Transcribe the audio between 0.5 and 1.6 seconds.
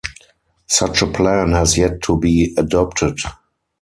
Such a plan